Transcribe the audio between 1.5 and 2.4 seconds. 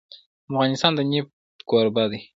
کوربه دی.